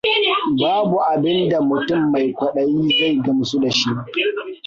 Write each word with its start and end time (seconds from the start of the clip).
Babu 0.61 0.97
abinda 1.13 1.57
mutum 1.69 2.01
mai 2.11 2.29
kwaɗayi 2.37 2.81
zai 2.97 3.15
gamsu 3.23 3.57
da 3.63 3.69
shi. 3.79 3.89